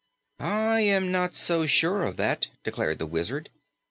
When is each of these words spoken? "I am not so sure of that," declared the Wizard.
"I 0.39 0.79
am 0.81 1.11
not 1.11 1.35
so 1.35 1.67
sure 1.67 2.01
of 2.05 2.17
that," 2.17 2.47
declared 2.63 2.97
the 2.97 3.05
Wizard. 3.05 3.51